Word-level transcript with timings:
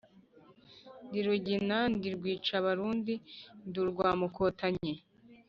Ndi 1.07 1.19
Rugina, 1.25 1.77
ndi 1.93 2.07
Rwica 2.15 2.53
abarundi, 2.61 3.13
ndi 3.67 3.77
urwa 3.83 4.07
Mukotanyi. 4.19 4.93